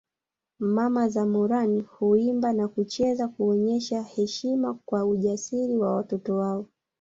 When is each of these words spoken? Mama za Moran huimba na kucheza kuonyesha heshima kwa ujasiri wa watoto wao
Mama 0.59 1.09
za 1.09 1.25
Moran 1.25 1.81
huimba 1.81 2.53
na 2.53 2.67
kucheza 2.67 3.27
kuonyesha 3.27 4.01
heshima 4.01 4.79
kwa 4.85 5.05
ujasiri 5.05 5.77
wa 5.77 5.95
watoto 5.95 6.37
wao 6.37 6.65